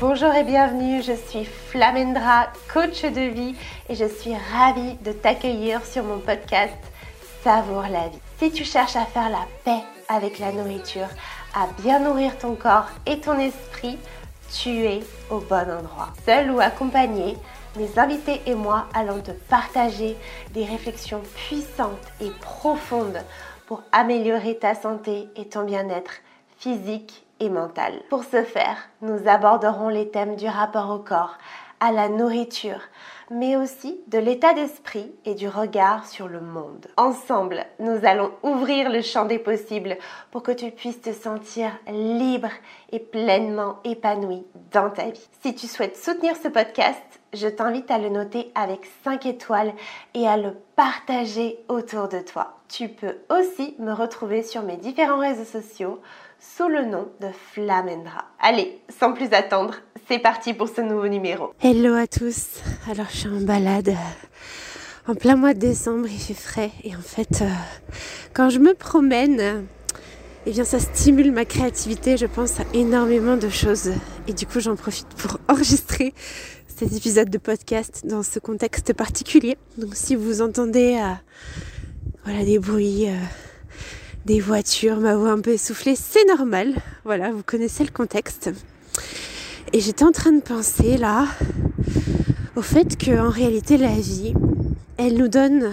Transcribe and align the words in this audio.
Bonjour 0.00 0.32
et 0.34 0.44
bienvenue, 0.44 1.02
je 1.02 1.12
suis 1.12 1.44
Flamendra, 1.44 2.46
coach 2.72 3.02
de 3.02 3.20
vie 3.20 3.54
et 3.88 3.94
je 3.94 4.06
suis 4.06 4.34
ravie 4.34 4.94
de 5.04 5.12
t'accueillir 5.12 5.84
sur 5.84 6.04
mon 6.04 6.18
podcast 6.18 6.72
Savoure 7.42 7.88
la 7.90 8.08
vie. 8.08 8.18
Si 8.38 8.50
tu 8.50 8.64
cherches 8.64 8.96
à 8.96 9.04
faire 9.04 9.28
la 9.28 9.46
paix 9.64 9.82
avec 10.08 10.38
la 10.38 10.52
nourriture, 10.52 11.08
à 11.54 11.66
bien 11.82 12.00
nourrir 12.00 12.38
ton 12.38 12.54
corps 12.54 12.88
et 13.06 13.20
ton 13.20 13.38
esprit, 13.38 13.98
tu 14.52 14.84
es 14.84 15.00
au 15.30 15.38
bon 15.38 15.70
endroit. 15.70 16.12
Seul 16.24 16.50
ou 16.50 16.60
accompagné, 16.60 17.36
mes 17.76 17.98
invités 17.98 18.40
et 18.46 18.54
moi 18.54 18.86
allons 18.94 19.20
te 19.20 19.32
partager 19.32 20.16
des 20.52 20.64
réflexions 20.64 21.22
puissantes 21.34 22.12
et 22.20 22.30
profondes 22.40 23.22
pour 23.66 23.82
améliorer 23.92 24.56
ta 24.56 24.74
santé 24.74 25.28
et 25.36 25.48
ton 25.48 25.64
bien-être 25.64 26.12
physique 26.58 27.23
et 27.40 27.50
mentale. 27.50 28.00
Pour 28.10 28.24
ce 28.24 28.42
faire, 28.42 28.88
nous 29.02 29.28
aborderons 29.28 29.88
les 29.88 30.10
thèmes 30.10 30.36
du 30.36 30.46
rapport 30.46 30.90
au 30.90 30.98
corps, 30.98 31.38
à 31.80 31.92
la 31.92 32.08
nourriture, 32.08 32.80
mais 33.30 33.56
aussi 33.56 34.00
de 34.08 34.18
l'état 34.18 34.54
d'esprit 34.54 35.12
et 35.24 35.34
du 35.34 35.48
regard 35.48 36.06
sur 36.06 36.28
le 36.28 36.40
monde. 36.40 36.86
Ensemble, 36.96 37.64
nous 37.78 38.04
allons 38.04 38.30
ouvrir 38.42 38.90
le 38.90 39.02
champ 39.02 39.24
des 39.24 39.38
possibles 39.38 39.98
pour 40.30 40.42
que 40.42 40.52
tu 40.52 40.70
puisses 40.70 41.00
te 41.00 41.12
sentir 41.12 41.70
libre 41.88 42.50
et 42.92 43.00
pleinement 43.00 43.80
épanoui 43.84 44.44
dans 44.72 44.90
ta 44.90 45.10
vie. 45.10 45.28
Si 45.42 45.54
tu 45.54 45.66
souhaites 45.66 45.96
soutenir 45.96 46.36
ce 46.36 46.48
podcast, 46.48 47.02
je 47.34 47.48
t'invite 47.48 47.90
à 47.90 47.98
le 47.98 48.08
noter 48.08 48.52
avec 48.54 48.88
5 49.02 49.26
étoiles 49.26 49.72
et 50.14 50.26
à 50.28 50.36
le 50.36 50.52
partager 50.76 51.58
autour 51.68 52.08
de 52.08 52.20
toi. 52.20 52.58
Tu 52.68 52.88
peux 52.88 53.16
aussi 53.30 53.74
me 53.78 53.92
retrouver 53.92 54.42
sur 54.42 54.62
mes 54.62 54.76
différents 54.76 55.18
réseaux 55.18 55.44
sociaux 55.44 56.00
sous 56.56 56.68
le 56.68 56.84
nom 56.84 57.08
de 57.20 57.28
Flamendra. 57.52 58.26
Allez, 58.40 58.80
sans 59.00 59.12
plus 59.12 59.32
attendre, 59.32 59.74
c'est 60.08 60.18
parti 60.18 60.52
pour 60.52 60.68
ce 60.68 60.80
nouveau 60.82 61.08
numéro. 61.08 61.52
Hello 61.60 61.94
à 61.94 62.06
tous. 62.06 62.60
Alors 62.88 63.06
je 63.10 63.16
suis 63.16 63.28
en 63.28 63.40
balade 63.40 63.88
euh, 63.88 65.10
en 65.10 65.14
plein 65.14 65.36
mois 65.36 65.54
de 65.54 65.58
décembre, 65.58 66.06
il 66.06 66.18
fait 66.18 66.34
frais 66.34 66.70
et 66.84 66.94
en 66.94 67.00
fait 67.00 67.42
euh, 67.42 67.48
quand 68.34 68.50
je 68.50 68.58
me 68.58 68.74
promène, 68.74 69.66
eh 70.46 70.50
bien 70.50 70.64
ça 70.64 70.78
stimule 70.78 71.32
ma 71.32 71.44
créativité, 71.44 72.16
je 72.16 72.26
pense 72.26 72.60
à 72.60 72.64
énormément 72.72 73.36
de 73.36 73.48
choses 73.48 73.92
et 74.28 74.32
du 74.32 74.46
coup 74.46 74.60
j'en 74.60 74.76
profite 74.76 75.08
pour 75.08 75.38
enregistrer 75.48 76.14
cet 76.68 76.92
épisode 76.92 77.30
de 77.30 77.38
podcast 77.38 78.02
dans 78.04 78.22
ce 78.22 78.38
contexte 78.38 78.92
particulier. 78.92 79.56
Donc 79.78 79.94
si 79.94 80.14
vous 80.14 80.42
entendez 80.42 81.00
euh, 81.02 81.14
voilà 82.24 82.44
des 82.44 82.58
bruits 82.58 83.08
des 84.24 84.40
voitures, 84.40 85.00
ma 85.00 85.12
un 85.12 85.40
peu 85.40 85.52
essoufflée, 85.52 85.94
c'est 85.96 86.24
normal. 86.26 86.74
Voilà, 87.04 87.30
vous 87.30 87.42
connaissez 87.42 87.84
le 87.84 87.90
contexte. 87.90 88.50
Et 89.72 89.80
j'étais 89.80 90.04
en 90.04 90.12
train 90.12 90.32
de 90.32 90.40
penser 90.40 90.96
là 90.96 91.26
au 92.56 92.62
fait 92.62 92.96
qu'en 92.96 93.28
réalité 93.28 93.76
la 93.76 93.94
vie, 93.94 94.34
elle 94.96 95.16
nous 95.16 95.28
donne 95.28 95.72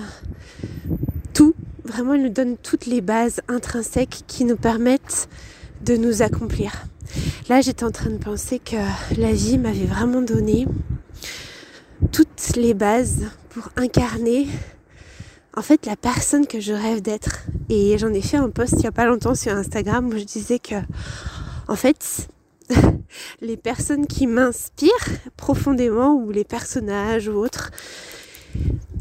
tout, 1.33 1.53
vraiment 1.85 2.15
elle 2.15 2.23
nous 2.23 2.29
donne 2.29 2.57
toutes 2.57 2.87
les 2.87 3.01
bases 3.01 3.41
intrinsèques 3.47 4.23
qui 4.27 4.43
nous 4.43 4.57
permettent 4.57 5.29
de 5.85 5.95
nous 5.95 6.21
accomplir. 6.21 6.71
Là 7.47 7.61
j'étais 7.61 7.83
en 7.83 7.91
train 7.91 8.09
de 8.09 8.17
penser 8.17 8.59
que 8.59 8.77
la 9.17 9.31
vie 9.31 9.57
m'avait 9.57 9.85
vraiment 9.85 10.21
donné 10.21 10.67
toutes 12.11 12.55
les 12.55 12.73
bases 12.73 13.27
pour 13.49 13.69
incarner 13.77 14.47
en 15.55 15.61
fait 15.61 15.85
la 15.85 15.95
personne 15.95 16.47
que 16.47 16.59
je 16.59 16.73
rêve 16.73 17.01
d'être. 17.01 17.45
Et 17.69 17.97
j'en 17.97 18.13
ai 18.13 18.21
fait 18.21 18.37
un 18.37 18.49
post 18.49 18.73
il 18.77 18.83
y 18.83 18.87
a 18.87 18.91
pas 18.91 19.05
longtemps 19.05 19.35
sur 19.35 19.53
Instagram 19.53 20.07
où 20.07 20.17
je 20.17 20.23
disais 20.23 20.59
que 20.59 20.75
en 21.67 21.75
fait 21.75 22.27
les 23.41 23.57
personnes 23.57 24.07
qui 24.07 24.27
m'inspirent 24.27 24.91
profondément 25.37 26.13
ou 26.15 26.31
les 26.31 26.43
personnages 26.43 27.27
ou 27.27 27.33
autres, 27.33 27.71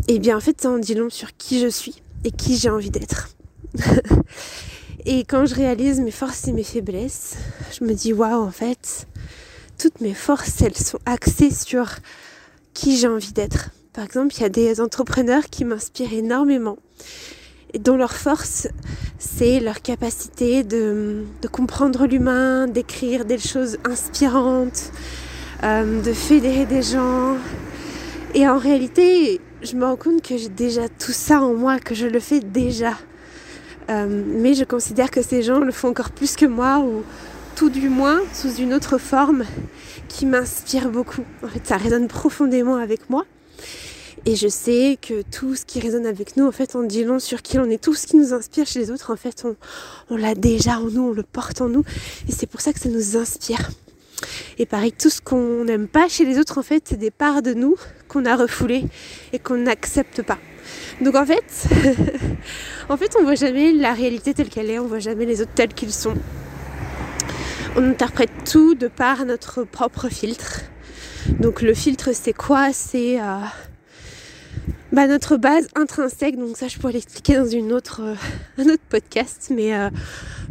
et 0.09 0.15
eh 0.15 0.19
bien 0.19 0.37
en 0.37 0.41
fait 0.41 0.61
ça 0.61 0.71
en 0.71 0.79
dit 0.79 0.95
long 0.95 1.11
sur 1.11 1.37
qui 1.37 1.61
je 1.61 1.69
suis 1.69 2.03
et 2.25 2.31
qui 2.31 2.57
j'ai 2.57 2.71
envie 2.71 2.91
d'être. 2.91 3.31
et 5.05 5.21
quand 5.21 5.47
je 5.47 5.55
réalise 5.55 6.01
mes 6.01 6.11
forces 6.11 6.49
et 6.49 6.53
mes 6.53 6.65
faiblesses, 6.65 7.37
je 7.73 7.85
me 7.85 7.95
dis 7.95 8.13
waouh 8.13 8.43
en 8.43 8.51
fait 8.51 9.07
toutes 9.79 10.01
mes 10.01 10.15
forces 10.15 10.61
elles 10.63 10.77
sont 10.77 10.99
axées 11.07 11.51
sur 11.51 11.87
qui 12.75 12.97
j'ai 12.97 13.09
envie 13.09 13.33
d'être 13.33 13.71
par 13.93 14.05
exemple, 14.05 14.35
il 14.37 14.43
y 14.43 14.45
a 14.45 14.49
des 14.49 14.81
entrepreneurs 14.81 15.45
qui 15.51 15.65
m'inspirent 15.65 16.13
énormément 16.13 16.79
et 17.73 17.79
dont 17.79 17.97
leur 17.97 18.13
force, 18.13 18.69
c'est 19.19 19.61
leur 19.61 19.83
capacité 19.83 20.65
de, 20.65 21.25
comprendre 21.53 22.07
l'humain, 22.07 22.67
d'écrire 22.67 23.25
des 23.25 23.39
choses 23.39 23.79
inspirantes, 23.85 24.93
euh, 25.63 26.03
de 26.03 26.13
fédérer 26.13 26.67
des 26.67 26.83
gens. 26.83 27.37
Et 28.35 28.49
en 28.49 28.59
réalité, 28.59 29.41
je 29.63 29.77
me 29.77 29.85
rends 29.85 29.97
compte 29.97 30.23
que 30.23 30.37
j'ai 30.37 30.49
déjà 30.49 30.89
tout 30.89 31.13
ça 31.13 31.43
en 31.43 31.55
moi, 31.55 31.79
que 31.79 31.95
je 31.95 32.07
le 32.07 32.21
fais 32.21 32.41
déjà. 32.41 32.95
Euh, 33.89 34.07
mais 34.09 34.55
je 34.55 34.65
considère 34.65 35.11
que 35.11 35.23
ces 35.23 35.43
gens 35.43 35.61
le 35.61 35.73
font 35.73 35.89
encore 35.89 36.11
plus 36.11 36.37
que 36.37 36.47
moi, 36.47 36.79
ou 36.79 37.03
tout 37.57 37.71
du 37.71 37.89
moins 37.89 38.21
sous 38.33 38.55
une 38.55 38.73
autre 38.73 38.99
forme 38.99 39.45
qui 40.09 40.27
m'inspire 40.27 40.89
beaucoup. 40.89 41.25
En 41.45 41.49
fait, 41.49 41.67
ça 41.67 41.77
résonne 41.77 42.09
profondément 42.09 42.77
avec 42.77 43.11
moi. 43.11 43.27
Et 44.27 44.37
je 44.37 44.49
sais 44.49 44.99
que 45.01 45.23
tout 45.23 45.57
ce 45.57 45.65
qui 45.65 45.81
résonne 45.81 46.05
avec 46.05 46.37
nous, 46.37 46.47
en 46.47 46.53
fait, 46.53 46.77
on 46.77 46.83
dit 46.83 47.05
long 47.05 47.19
sur 47.19 47.41
qui 47.41 47.59
on 47.59 47.65
est. 47.71 47.83
Tout 47.83 47.95
ce 47.95 48.07
qui 48.07 48.17
nous 48.17 48.35
inspire 48.35 48.67
chez 48.67 48.79
les 48.79 48.91
autres, 48.91 49.11
en 49.13 49.17
fait, 49.17 49.47
on, 50.11 50.17
l'a 50.17 50.35
déjà 50.35 50.79
en 50.79 50.91
nous, 50.91 51.09
on 51.09 51.13
le 51.13 51.23
porte 51.23 51.61
en 51.63 51.69
nous. 51.69 51.85
Et 52.29 52.33
c'est 52.33 52.47
pour 52.47 52.61
ça 52.61 52.73
que 52.73 52.81
ça 52.81 52.91
nous 52.91 53.17
inspire. 53.17 53.71
Et 54.59 54.67
pareil, 54.67 54.93
tout 54.93 55.09
ce 55.09 55.23
qu'on 55.23 55.65
n'aime 55.65 55.89
pas 55.89 56.09
chez 56.09 56.27
les 56.27 56.39
autres, 56.39 56.59
en 56.59 56.63
fait, 56.63 56.85
c'est 56.87 56.99
des 56.99 57.11
parts 57.11 57.41
de 57.41 57.55
nous 57.55 57.77
qu'on 58.09 58.27
a 58.27 58.37
refoulées 58.37 58.85
et 59.33 59.39
qu'on 59.39 59.57
n'accepte 59.57 60.21
pas. 60.23 60.39
Donc 61.01 61.15
en 61.15 61.25
fait, 61.25 61.69
en 62.91 62.97
fait, 62.99 63.17
on 63.19 63.25
voit 63.25 63.35
jamais 63.35 63.73
la 63.73 63.95
réalité 63.95 64.35
telle 64.35 64.51
qu'elle 64.51 64.69
est, 64.69 64.79
on 64.79 64.87
voit 64.87 64.99
jamais 64.99 65.25
les 65.25 65.41
autres 65.41 65.55
tels 65.55 65.73
qu'ils 65.73 65.93
sont. 65.93 66.15
On 67.77 67.89
interprète 67.89 68.31
tout 68.51 68.75
de 68.75 68.89
par 68.89 69.25
notre 69.25 69.65
propre 69.65 70.11
filtre. 70.11 70.61
Donc 71.39 71.63
le 71.63 71.73
filtre, 71.73 72.11
c'est 72.13 72.35
quoi? 72.35 72.73
C'est 72.75 73.19
euh, 73.19 73.39
bah, 74.93 75.07
notre 75.07 75.37
base 75.37 75.69
intrinsèque, 75.77 76.37
donc 76.37 76.57
ça 76.57 76.67
je 76.67 76.79
pourrais 76.79 76.95
l'expliquer 76.95 77.37
dans 77.37 77.47
une 77.47 77.73
autre, 77.73 78.01
euh, 78.03 78.15
un 78.59 78.65
autre 78.65 78.83
podcast, 78.89 79.53
mais 79.55 79.75
euh, 79.75 79.89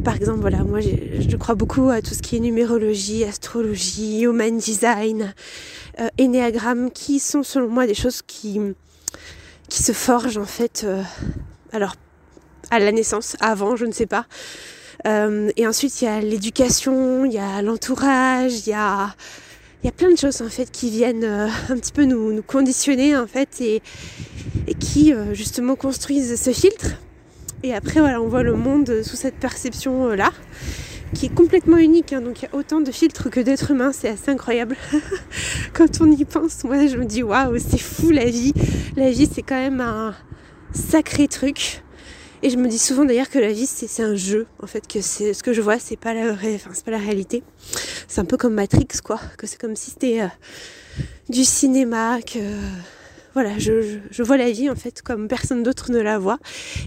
par 0.02 0.16
exemple 0.16 0.40
voilà, 0.40 0.64
moi 0.64 0.80
je 0.80 1.36
crois 1.36 1.54
beaucoup 1.54 1.90
à 1.90 2.00
tout 2.00 2.14
ce 2.14 2.22
qui 2.22 2.36
est 2.36 2.40
numérologie, 2.40 3.24
astrologie, 3.24 4.22
human 4.22 4.56
design, 4.56 5.34
euh, 6.00 6.08
énéagramme, 6.16 6.90
qui 6.90 7.18
sont 7.18 7.42
selon 7.42 7.68
moi 7.68 7.86
des 7.86 7.94
choses 7.94 8.22
qui, 8.22 8.58
qui 9.68 9.82
se 9.82 9.92
forgent 9.92 10.38
en 10.38 10.46
fait, 10.46 10.86
alors 11.72 11.94
à 12.70 12.78
la 12.78 12.92
naissance, 12.92 13.36
avant, 13.40 13.76
je 13.76 13.84
ne 13.84 13.92
sais 13.92 14.06
pas. 14.06 14.24
et 15.04 15.66
ensuite 15.66 16.00
il 16.00 16.04
y 16.06 16.08
a 16.08 16.20
l'éducation, 16.20 17.26
il 17.26 17.32
y 17.32 17.38
a 17.38 17.60
l'entourage, 17.60 18.66
il 18.66 18.70
y 18.70 18.74
a 18.74 19.14
il 19.82 19.86
y 19.86 19.88
a 19.88 19.92
plein 19.92 20.10
de 20.10 20.18
choses 20.18 20.42
en 20.42 20.48
fait 20.48 20.70
qui 20.70 20.90
viennent 20.90 21.24
euh, 21.24 21.48
un 21.68 21.76
petit 21.76 21.92
peu 21.92 22.04
nous, 22.04 22.42
conditionner 22.42 23.16
en 23.16 23.26
fait 23.26 23.60
et, 23.60 23.82
et 24.66 24.74
qui 24.74 25.12
euh, 25.12 25.34
justement 25.34 25.74
construisent 25.74 26.40
ce 26.40 26.50
filtre. 26.50 26.96
Et 27.62 27.74
après 27.74 28.00
voilà, 28.00 28.20
on 28.20 28.28
voit 28.28 28.42
le 28.42 28.54
monde 28.54 29.02
sous 29.02 29.16
cette 29.16 29.36
perception 29.36 30.10
euh, 30.10 30.16
là 30.16 30.32
qui 31.14 31.26
est 31.26 31.34
complètement 31.34 31.78
unique. 31.78 32.12
Hein. 32.12 32.20
donc 32.20 32.40
il 32.40 32.44
y 32.44 32.48
a 32.48 32.54
autant 32.54 32.80
de 32.80 32.90
filtres 32.92 33.30
que 33.30 33.40
d'êtres 33.40 33.70
humains, 33.70 33.92
c'est 33.92 34.08
assez 34.08 34.30
incroyable. 34.30 34.76
Quand 35.72 36.00
on 36.00 36.10
y 36.10 36.24
pense, 36.24 36.62
moi 36.64 36.86
je 36.86 36.96
me 36.96 37.04
dis 37.04 37.22
waouh, 37.22 37.58
c'est 37.58 37.80
fou 37.80 38.10
la 38.10 38.26
vie. 38.26 38.52
La 38.96 39.10
vie 39.10 39.28
c'est 39.32 39.42
quand 39.42 39.56
même 39.56 39.80
un 39.80 40.14
sacré 40.72 41.26
truc. 41.26 41.82
Et 42.42 42.48
je 42.48 42.56
me 42.56 42.68
dis 42.68 42.78
souvent 42.78 43.04
d'ailleurs 43.04 43.28
que 43.28 43.38
la 43.38 43.52
vie 43.52 43.66
c'est 43.66 44.02
un 44.02 44.14
jeu, 44.14 44.46
en 44.62 44.66
fait, 44.66 44.86
que 44.86 45.02
ce 45.02 45.42
que 45.42 45.52
je 45.52 45.60
vois, 45.60 45.78
c'est 45.78 45.98
pas 45.98 46.14
la 46.14 46.32
enfin, 46.32 46.70
c'est 46.72 46.84
pas 46.84 46.90
la 46.90 46.98
réalité. 46.98 47.42
C'est 48.08 48.20
un 48.20 48.24
peu 48.24 48.38
comme 48.38 48.54
Matrix, 48.54 48.88
quoi, 49.04 49.20
que 49.36 49.46
c'est 49.46 49.60
comme 49.60 49.76
si 49.76 49.90
c'était 49.90 50.22
euh, 50.22 50.28
du 51.28 51.44
cinéma, 51.44 52.22
que 52.22 52.38
voilà, 53.34 53.58
je, 53.58 53.98
je, 54.10 54.22
vois 54.22 54.38
la 54.38 54.50
vie 54.50 54.70
en 54.70 54.74
fait 54.74 55.02
comme 55.02 55.28
personne 55.28 55.62
d'autre 55.62 55.92
ne 55.92 56.00
la 56.00 56.18
voit, 56.18 56.38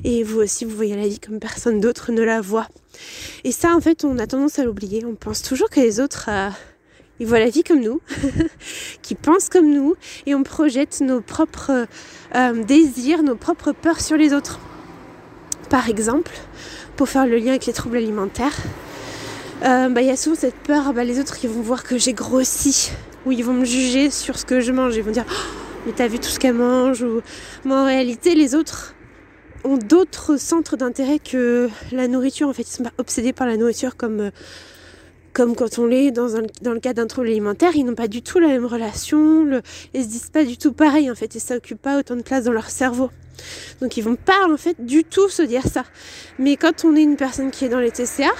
et 0.03 0.23
vous 0.23 0.39
aussi 0.39 0.65
vous 0.65 0.75
voyez 0.75 0.95
la 0.95 1.07
vie 1.07 1.19
comme 1.19 1.39
personne 1.39 1.79
d'autre 1.79 2.11
ne 2.11 2.23
la 2.23 2.41
voit. 2.41 2.67
Et 3.43 3.51
ça, 3.51 3.75
en 3.75 3.79
fait, 3.79 4.03
on 4.05 4.17
a 4.17 4.25
tendance 4.25 4.57
à 4.57 4.63
l'oublier. 4.63 5.05
On 5.05 5.15
pense 5.15 5.43
toujours 5.43 5.69
que 5.69 5.79
les 5.79 5.99
autres 5.99 6.29
euh, 6.29 6.49
ils 7.19 7.27
voient 7.27 7.39
la 7.39 7.49
vie 7.49 7.63
comme 7.63 7.79
nous, 7.79 8.01
qui 9.03 9.13
pensent 9.13 9.49
comme 9.49 9.71
nous, 9.71 9.93
et 10.25 10.33
on 10.33 10.41
projette 10.41 10.99
nos 11.01 11.21
propres 11.21 11.85
euh, 12.35 12.63
désirs, 12.63 13.21
nos 13.21 13.35
propres 13.35 13.71
peurs 13.71 14.01
sur 14.01 14.17
les 14.17 14.33
autres 14.33 14.59
par 15.73 15.89
exemple, 15.89 16.31
pour 16.97 17.09
faire 17.09 17.25
le 17.25 17.37
lien 17.37 17.47
avec 17.47 17.65
les 17.65 17.73
troubles 17.73 17.97
alimentaires, 17.97 18.55
euh, 19.63 19.89
bah, 19.89 20.03
il 20.03 20.07
y 20.07 20.11
a 20.11 20.15
souvent 20.15 20.35
cette 20.35 20.53
peur, 20.53 20.93
bah, 20.93 21.03
les 21.03 21.19
autres 21.19 21.35
qui 21.35 21.47
vont 21.47 21.61
voir 21.61 21.83
que 21.83 21.97
j'ai 21.97 22.13
grossi, 22.13 22.91
ou 23.25 23.31
ils 23.31 23.43
vont 23.43 23.53
me 23.53 23.65
juger 23.65 24.11
sur 24.11 24.37
ce 24.37 24.45
que 24.45 24.61
je 24.61 24.71
mange, 24.71 24.95
ils 24.95 25.01
vont 25.01 25.09
dire 25.09 25.25
oh, 25.27 25.33
mais 25.87 25.93
t'as 25.93 26.07
vu 26.07 26.19
tout 26.19 26.29
ce 26.29 26.39
qu'elle 26.39 26.53
mange, 26.53 27.01
ou 27.01 27.21
mais 27.65 27.73
en 27.73 27.85
réalité 27.85 28.35
les 28.35 28.53
autres 28.53 28.93
ont 29.63 29.77
d'autres 29.77 30.37
centres 30.37 30.77
d'intérêt 30.77 31.17
que 31.17 31.71
la 31.91 32.07
nourriture, 32.07 32.49
en 32.49 32.53
fait. 32.53 32.61
Ils 32.61 32.75
sont 32.75 32.83
pas 32.83 32.93
obsédés 32.99 33.33
par 33.33 33.47
la 33.47 33.57
nourriture 33.57 33.97
comme, 33.97 34.19
euh, 34.19 34.31
comme 35.33 35.55
quand 35.55 35.79
on 35.79 35.85
l'est 35.85 36.11
dans, 36.11 36.27
le 36.27 36.79
cas 36.79 36.93
d'un 36.93 37.07
trouble 37.07 37.27
alimentaire, 37.27 37.75
ils 37.75 37.83
n'ont 37.83 37.95
pas 37.95 38.07
du 38.07 38.21
tout 38.21 38.39
la 38.39 38.47
même 38.47 38.65
relation, 38.65 39.43
le, 39.43 39.61
ils 39.93 40.03
se 40.03 40.07
disent 40.07 40.29
pas 40.29 40.43
du 40.43 40.57
tout 40.57 40.73
pareil 40.73 41.09
en 41.09 41.15
fait, 41.15 41.35
et 41.35 41.39
ça 41.39 41.57
occupe 41.57 41.81
pas 41.81 41.99
autant 41.99 42.15
de 42.15 42.21
place 42.21 42.45
dans 42.45 42.51
leur 42.51 42.69
cerveau. 42.69 43.09
Donc 43.81 43.97
ils 43.97 44.03
vont 44.03 44.15
pas 44.15 44.47
en 44.49 44.57
fait 44.57 44.85
du 44.85 45.03
tout 45.03 45.29
se 45.29 45.41
dire 45.41 45.65
ça. 45.65 45.83
Mais 46.37 46.55
quand 46.55 46.85
on 46.85 46.95
est 46.95 47.01
une 47.01 47.17
personne 47.17 47.51
qui 47.51 47.65
est 47.65 47.69
dans 47.69 47.79
les 47.79 47.91
TCA, 47.91 48.31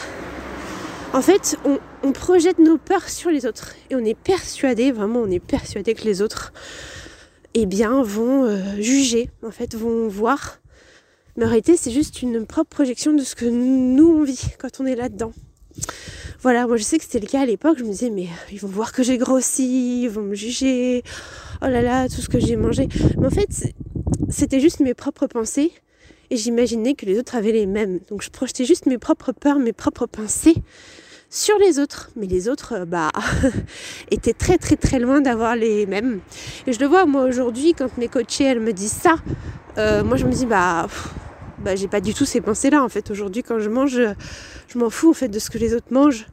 en 1.13 1.22
fait, 1.22 1.57
on, 1.66 1.80
on 2.04 2.12
projette 2.12 2.60
nos 2.60 2.78
peurs 2.78 3.07
sur 3.10 3.30
les 3.30 3.46
autres 3.46 3.75
et 3.89 3.96
on 3.96 4.04
est 4.04 4.18
persuadé, 4.18 4.92
vraiment, 4.92 5.19
on 5.19 5.30
est 5.30 5.39
persuadé 5.39 5.94
que 5.94 6.04
les 6.04 6.22
autres, 6.22 6.54
eh 7.54 7.66
bien, 7.66 8.01
vont 8.01 8.46
euh, 8.46 8.60
juger, 8.80 9.30
en 9.46 9.51
fait, 9.51 9.75
vont 9.75 10.07
voir. 10.07 10.60
Mais 11.36 11.46
en 11.46 11.48
réalité, 11.48 11.78
c'est 11.78 11.92
juste 11.92 12.22
une 12.22 12.46
propre 12.46 12.69
projection 12.69 13.13
de 13.13 13.24
ce 13.24 13.36
que 13.36 13.46
nous 13.46 14.07
on 14.07 14.24
vit 14.24 14.42
quand 14.60 14.80
on 14.80 14.86
est 14.86 14.96
là-dedans. 14.96 15.34
Voilà, 16.44 16.68
moi 16.68 16.75
je 16.75 16.84
sais 16.84 16.98
que 16.98 17.06
c'était 17.06 17.22
le 17.22 17.28
cas 17.28 17.40
à 17.40 17.45
l'époque, 17.45 17.78
je 17.80 17.86
me 17.86 17.90
disais 17.92 18.10
mais 18.10 18.28
ils 18.51 18.60
vont 18.60 18.68
voir 18.68 18.92
que 18.92 19.01
j'ai 19.01 19.18
grossi, 19.18 20.04
ils 20.04 20.10
vont 20.10 20.24
me 20.24 20.36
juger, 20.36 21.01
oh 21.62 21.68
là 21.68 21.81
là, 21.81 22.10
tout 22.10 22.19
ce 22.19 22.28
que 22.28 22.38
j'ai 22.38 22.57
mangé. 22.57 22.90
Mais 23.18 23.28
en 23.28 23.30
fait, 23.30 23.74
c'était 24.28 24.60
juste 24.60 24.81
mes 24.81 24.94
propres 24.94 25.25
pensées 25.25 25.72
et 26.31 26.36
j'imaginais 26.36 26.95
que 26.95 27.06
les 27.06 27.18
autres 27.18 27.36
avaient 27.36 27.54
les 27.54 27.66
mêmes. 27.66 28.01
Donc 28.10 28.24
je 28.24 28.30
projetais 28.30 28.66
juste 28.66 28.88
mes 28.88 28.98
propres 28.98 29.31
peurs, 29.31 29.57
mes 29.57 29.72
propres 29.72 30.06
pensées 30.06 30.56
sur 31.30 31.57
les 31.60 31.80
autres. 31.80 32.12
Mais 32.18 32.28
les 32.28 32.50
autres, 32.50 32.74
euh, 32.74 32.86
bah, 32.86 33.12
étaient 34.12 34.34
très 34.34 34.57
très 34.57 34.75
très 34.75 35.00
loin 35.00 35.22
d'avoir 35.22 35.56
les 35.56 35.86
mêmes. 35.86 36.19
Et 36.68 36.74
je 36.74 36.80
le 36.81 36.88
vois, 36.88 37.06
moi 37.06 37.24
aujourd'hui, 37.24 37.74
quand 37.74 37.98
mes 37.98 38.10
coachés, 38.10 38.44
elles 38.44 38.60
me 38.60 38.74
disent 38.74 38.92
ça, 38.92 39.16
euh, 39.78 40.04
moi 40.04 40.18
je 40.18 40.25
me 40.25 40.34
dis, 40.34 40.46
bah, 40.46 40.88
bah 41.60 41.78
j'ai 41.78 41.88
pas 41.88 42.01
du 42.01 42.13
tout 42.13 42.25
ces 42.25 42.42
pensées-là. 42.42 42.84
En 42.84 42.89
fait, 42.89 43.12
aujourd'hui, 43.12 43.44
quand 43.44 43.60
je 43.60 43.69
mange, 43.69 43.98
je 44.68 44.78
m'en 44.78 44.89
fous 44.89 45.12
en 45.12 45.13
fait 45.13 45.30
de 45.30 45.39
ce 45.39 45.50
que 45.50 45.57
les 45.57 45.74
autres 45.74 45.88
mangent. 45.92 46.25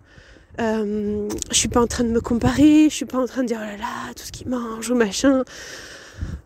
Euh, 0.61 1.29
je 1.51 1.57
suis 1.57 1.69
pas 1.69 1.81
en 1.81 1.87
train 1.87 2.05
de 2.05 2.11
me 2.11 2.21
comparer, 2.21 2.89
je 2.91 2.95
suis 2.95 3.07
pas 3.07 3.19
en 3.19 3.27
train 3.27 3.43
de 3.43 3.49
dire 3.49 3.59
oh 3.61 3.65
là 3.65 3.77
là, 3.77 4.15
tout 4.15 4.25
ce 4.25 4.33
qu'ils 4.33 4.49
mangent 4.49 4.91
ou 4.91 4.95
machin. 4.95 5.45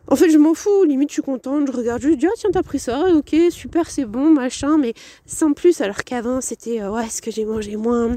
En 0.07 0.17
fait, 0.17 0.31
je 0.31 0.39
m'en 0.39 0.55
fous, 0.55 0.85
limite, 0.85 1.09
je 1.09 1.15
suis 1.15 1.23
contente, 1.23 1.67
je 1.67 1.73
regarde 1.77 2.01
juste, 2.01 2.15
je 2.15 2.19
dis, 2.21 2.27
ah 2.27 2.37
tiens, 2.37 2.51
t'as 2.53 2.63
pris 2.63 2.79
ça, 2.79 3.07
ok, 3.15 3.35
super, 3.51 3.91
c'est 3.91 4.05
bon, 4.05 4.31
machin, 4.31 4.79
mais 4.79 4.95
sans 5.27 5.53
plus, 5.53 5.81
alors 5.81 6.05
qu'avant, 6.05 6.41
c'était, 6.41 6.87
ouais, 6.87 7.07
est-ce 7.07 7.23
que 7.23 7.31
j'ai 7.33 7.45
mangé 7.45 7.77
moins 7.77 8.17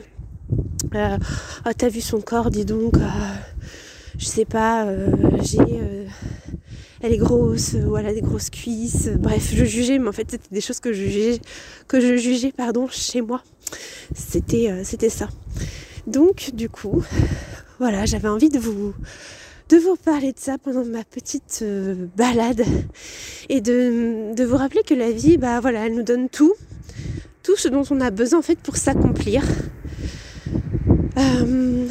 euh, 0.96 1.18
oh, 1.66 1.70
t'as 1.78 1.90
vu 1.90 2.02
son 2.02 2.22
corps, 2.22 2.50
dis 2.50 2.66
donc. 2.66 2.96
Euh, 2.98 3.08
je 4.18 4.26
sais 4.26 4.46
pas, 4.46 4.86
euh, 4.86 5.12
j'ai. 5.42 5.58
elle 7.02 7.14
est 7.14 7.18
grosse, 7.18 7.76
a 7.76 8.14
des 8.14 8.22
grosses 8.22 8.50
cuisses. 8.50 9.10
Bref, 9.18 9.52
je 9.54 9.66
jugeais, 9.66 10.00
mais 10.00 10.08
en 10.08 10.14
fait, 10.14 10.32
c'était 10.32 10.50
des 10.52 10.62
choses 10.62 10.80
que 10.80 10.94
je 10.94 11.04
jugeais, 11.04 11.40
que 11.88 12.00
je 12.00 12.18
jugeais 12.18 12.52
pardon, 12.56 12.88
chez 12.90 13.22
moi. 13.22 13.42
C'était, 14.16 14.84
c'était 14.84 15.10
ça. 15.10 15.28
Donc, 16.07 16.51
du 16.54 16.69
coup, 16.69 17.04
voilà, 17.80 18.06
j'avais 18.06 18.30
envie 18.30 18.50
de 18.50 18.59
vous, 18.59 18.94
de 19.69 19.77
vous 19.77 19.95
parler 19.98 20.31
de 20.31 20.39
ça 20.39 20.57
pendant 20.57 20.86
ma 20.86 21.04
petite 21.04 21.63
balade 22.15 22.63
et 23.50 23.62
de, 23.62 24.44
vous 24.44 24.57
rappeler 24.57 24.83
que 24.83 24.94
la 24.94 25.12
vie, 25.12 25.38
bah 25.38 25.59
voilà, 25.59 25.86
elle 25.86 25.95
nous 25.95 26.04
donne 26.04 26.30
tout, 26.30 26.54
tout 27.44 27.57
ce 27.57 27.68
dont 27.68 27.83
on 27.92 28.00
a 28.00 28.09
besoin 28.09 28.42
fait 28.42 28.57
pour 28.57 28.77
s'accomplir. 28.77 29.44
Euh, 31.18 31.88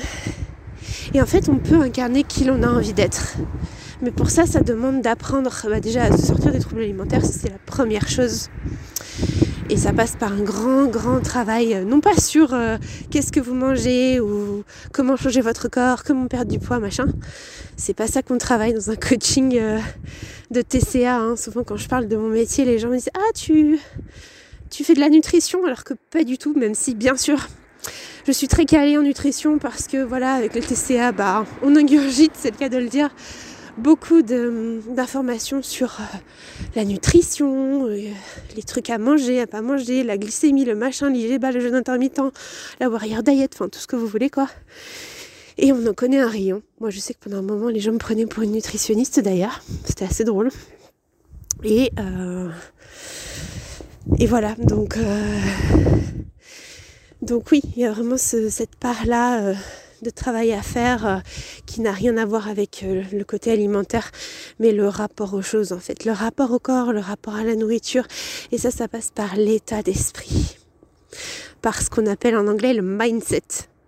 et 1.14 1.20
en 1.20 1.26
fait, 1.26 1.48
on 1.48 1.56
peut 1.56 1.80
incarner 1.80 2.22
qui 2.22 2.44
l'on 2.44 2.62
a 2.62 2.68
envie 2.68 2.92
d'être. 2.92 3.36
Mais 4.02 4.10
pour 4.10 4.30
ça, 4.30 4.46
ça 4.46 4.60
demande 4.60 5.02
d'apprendre 5.02 5.50
bah, 5.68 5.80
déjà 5.80 6.04
à 6.04 6.16
se 6.16 6.26
sortir 6.26 6.52
des 6.52 6.58
troubles 6.58 6.82
alimentaires, 6.82 7.24
c'est 7.24 7.48
la 7.48 7.58
première 7.58 8.08
chose. 8.08 8.48
Et 9.68 9.76
ça 9.76 9.92
passe 9.92 10.14
par 10.14 10.32
un 10.32 10.42
grand, 10.42 10.86
grand 10.86 11.20
travail, 11.20 11.74
euh, 11.74 11.84
non 11.84 12.00
pas 12.00 12.16
sur 12.16 12.54
euh, 12.54 12.76
qu'est-ce 13.10 13.32
que 13.32 13.40
vous 13.40 13.54
mangez 13.54 14.20
ou 14.20 14.62
comment 14.92 15.16
changer 15.16 15.40
votre 15.40 15.68
corps, 15.68 16.04
comment 16.04 16.28
perdre 16.28 16.52
du 16.52 16.60
poids, 16.60 16.78
machin. 16.78 17.06
C'est 17.76 17.94
pas 17.94 18.06
ça 18.06 18.22
qu'on 18.22 18.38
travaille 18.38 18.74
dans 18.74 18.90
un 18.92 18.96
coaching 18.96 19.60
de 20.52 20.62
TCA. 20.62 21.16
Hein. 21.16 21.36
Souvent, 21.36 21.64
quand 21.64 21.76
je 21.76 21.88
parle 21.88 22.06
de 22.06 22.16
mon 22.16 22.28
métier, 22.28 22.64
les 22.64 22.78
gens 22.78 22.88
me 22.88 22.94
disent 22.94 23.10
Ah, 23.14 23.32
tu, 23.34 23.80
tu 24.70 24.84
fais 24.84 24.94
de 24.94 25.00
la 25.00 25.08
nutrition 25.08 25.64
Alors 25.66 25.82
que 25.82 25.94
pas 26.12 26.22
du 26.22 26.38
tout, 26.38 26.54
même 26.54 26.74
si, 26.74 26.94
bien 26.94 27.16
sûr, 27.16 27.48
je 28.26 28.32
suis 28.32 28.48
très 28.48 28.66
calée 28.66 28.96
en 28.96 29.02
nutrition 29.02 29.58
parce 29.58 29.88
que 29.88 30.02
voilà, 30.04 30.34
avec 30.34 30.54
le 30.54 30.60
TCA, 30.60 31.10
bah, 31.10 31.44
on 31.62 31.74
ingurgite, 31.74 32.32
c'est 32.34 32.52
le 32.52 32.56
cas 32.56 32.68
de 32.68 32.78
le 32.78 32.88
dire, 32.88 33.10
beaucoup 33.78 34.22
d'informations 34.22 35.62
sur 35.62 35.98
euh, 36.00 36.16
la 36.74 36.84
nutrition, 36.84 37.86
euh, 37.86 38.10
les 38.56 38.62
trucs 38.62 38.90
à 38.90 38.98
manger, 38.98 39.40
à 39.40 39.46
pas 39.46 39.62
manger, 39.62 40.02
la 40.02 40.18
glycémie, 40.18 40.64
le 40.64 40.74
machin, 40.74 41.10
l'IGBA, 41.10 41.52
le 41.52 41.60
jeûne 41.60 41.74
intermittent, 41.74 42.20
la 42.80 42.88
warrior 42.88 43.22
diet, 43.22 43.50
enfin 43.54 43.68
tout 43.68 43.78
ce 43.78 43.86
que 43.86 43.96
vous 43.96 44.06
voulez 44.06 44.30
quoi. 44.30 44.48
Et 45.58 45.72
on 45.72 45.86
en 45.86 45.94
connaît 45.94 46.20
un 46.20 46.28
rayon. 46.28 46.62
Moi 46.80 46.90
je 46.90 47.00
sais 47.00 47.14
que 47.14 47.20
pendant 47.20 47.38
un 47.38 47.42
moment 47.42 47.68
les 47.68 47.80
gens 47.80 47.92
me 47.92 47.98
prenaient 47.98 48.26
pour 48.26 48.42
une 48.42 48.52
nutritionniste 48.52 49.20
d'ailleurs. 49.20 49.62
C'était 49.84 50.04
assez 50.04 50.24
drôle. 50.24 50.50
Et, 51.64 51.90
euh, 51.98 52.50
et 54.18 54.26
voilà, 54.26 54.54
donc 54.58 54.98
donc 57.22 57.50
oui, 57.50 57.62
il 57.74 57.82
y 57.82 57.84
a 57.84 57.92
vraiment 57.92 58.16
cette 58.18 58.76
part-là 58.76 59.40
euh, 59.40 59.54
de 60.02 60.10
travail 60.10 60.52
à 60.52 60.62
faire 60.62 61.06
euh, 61.06 61.16
qui 61.66 61.80
n'a 61.80 61.92
rien 61.92 62.16
à 62.16 62.24
voir 62.24 62.48
avec 62.48 62.82
euh, 62.82 63.02
le 63.12 63.24
côté 63.24 63.50
alimentaire, 63.50 64.10
mais 64.58 64.72
le 64.72 64.88
rapport 64.88 65.34
aux 65.34 65.42
choses 65.42 65.72
en 65.72 65.78
fait, 65.78 66.04
le 66.04 66.12
rapport 66.12 66.50
au 66.52 66.58
corps, 66.58 66.92
le 66.92 67.00
rapport 67.00 67.34
à 67.34 67.44
la 67.44 67.54
nourriture. 67.54 68.06
Et 68.52 68.58
ça, 68.58 68.70
ça 68.70 68.88
passe 68.88 69.10
par 69.10 69.36
l'état 69.36 69.82
d'esprit, 69.82 70.58
par 71.62 71.80
ce 71.80 71.90
qu'on 71.90 72.06
appelle 72.06 72.36
en 72.36 72.46
anglais 72.46 72.74
le 72.74 72.82
mindset. 72.82 73.42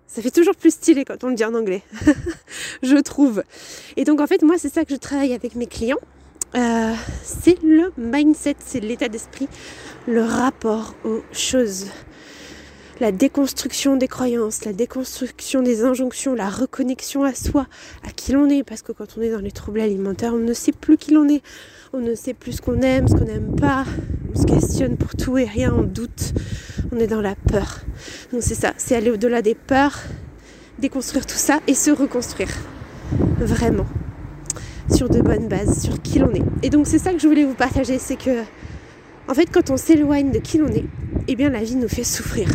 Ça 0.07 0.23
fait 0.23 0.31
toujours 0.31 0.57
plus 0.57 0.73
stylé 0.73 1.05
quand 1.05 1.23
on 1.23 1.29
le 1.29 1.35
dit 1.35 1.45
en 1.45 1.55
anglais, 1.55 1.83
je 2.83 2.97
trouve. 2.97 3.43
Et 3.97 4.05
donc 4.05 4.21
en 4.21 4.27
fait, 4.27 4.43
moi, 4.43 4.57
c'est 4.59 4.73
ça 4.73 4.85
que 4.85 4.95
je 4.95 4.99
travaille 4.99 5.35
avec 5.35 5.55
mes 5.55 5.67
clients. 5.67 6.01
c'est 7.23 7.63
le 7.63 7.93
mindset, 7.99 8.57
c'est 8.65 8.81
l'état 8.81 9.09
d'esprit, 9.09 9.49
le 10.07 10.23
rapport 10.23 10.95
aux 11.05 11.23
choses 11.33 11.87
la 13.01 13.13
déconstruction 13.13 13.97
des 13.97 14.09
croyances, 14.09 14.65
la 14.65 14.73
déconstruction 14.73 15.63
des 15.63 15.85
injonctions, 15.85 16.35
la 16.35 16.49
reconnexion 16.49 17.23
à 17.23 17.35
soi, 17.35 17.67
à 18.05 18.11
qui 18.11 18.33
l'on 18.33 18.49
est, 18.49 18.65
parce 18.65 18.83
que 18.83 18.93
quand 18.93 19.17
on 19.17 19.23
est 19.23 19.31
dans 19.31 19.41
les 19.41 19.53
troubles 19.53 19.81
alimentaires, 19.81 20.35
on 20.35 20.39
ne 20.39 20.53
sait 20.53 20.73
plus 20.73 20.97
qui 20.97 21.13
l'on 21.13 21.29
est, 21.29 21.43
on 21.93 22.01
ne 22.01 22.15
sait 22.15 22.35
plus 22.35 22.53
ce 22.53 22.63
qu'on 22.63 22.81
aime, 22.81 23.07
ce 23.07 23.15
qu'on 23.15 23.25
n'aime 23.25 23.55
pas, 23.55 23.85
on 24.35 24.39
se 24.39 24.47
questionne 24.47 24.97
pour 24.97 25.15
tout 25.15 25.39
et 25.39 25.45
rien, 25.45 25.73
on 25.73 25.83
doute, 25.83 26.35
on 26.91 26.99
est 26.99 27.07
dans 27.07 27.21
la 27.21 27.35
peur. 27.35 27.81
Donc 28.33 28.43
c'est 28.43 28.57
ça, 28.57 28.75
c'est 28.77 28.97
aller 28.97 29.11
au-delà 29.11 29.43
des 29.43 29.55
peurs, 29.55 29.99
déconstruire 30.79 31.25
tout 31.25 31.37
ça 31.37 31.61
et 31.69 31.75
se 31.75 31.91
reconstruire, 31.91 32.51
vraiment, 33.39 33.87
sur 34.93 35.09
de 35.09 35.21
bonnes 35.21 35.47
bases, 35.47 35.83
sur 35.83 36.03
qui 36.03 36.19
l'on 36.19 36.33
est. 36.35 36.45
Et 36.63 36.71
donc 36.71 36.87
c'est 36.89 36.99
ça 36.99 37.13
que 37.13 37.21
je 37.21 37.29
voulais 37.29 37.45
vous 37.45 37.55
partager, 37.55 37.99
c'est 37.99 38.17
que 38.17 38.43
en 39.29 39.35
fait, 39.35 39.47
quand 39.53 39.69
on 39.69 39.77
s'éloigne 39.77 40.31
de 40.31 40.39
qui 40.39 40.57
l'on 40.57 40.69
est, 40.69 40.87
eh 41.29 41.37
bien 41.37 41.51
la 41.51 41.63
vie 41.63 41.77
nous 41.77 41.89
fait 41.89 42.03
souffrir. 42.03 42.49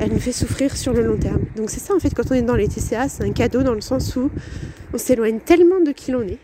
Elle 0.00 0.12
nous 0.12 0.20
fait 0.20 0.32
souffrir 0.32 0.76
sur 0.76 0.92
le 0.92 1.02
long 1.02 1.16
terme. 1.16 1.44
Donc 1.56 1.70
c'est 1.70 1.80
ça 1.80 1.94
en 1.94 1.98
fait 1.98 2.14
quand 2.14 2.30
on 2.30 2.34
est 2.34 2.42
dans 2.42 2.54
les 2.54 2.68
TCA, 2.68 3.08
c'est 3.08 3.24
un 3.24 3.32
cadeau 3.32 3.62
dans 3.62 3.74
le 3.74 3.80
sens 3.80 4.14
où 4.16 4.30
on 4.92 4.98
s'éloigne 4.98 5.40
tellement 5.40 5.80
de 5.80 5.90
qui 5.90 6.12
l'on 6.12 6.22
est, 6.22 6.38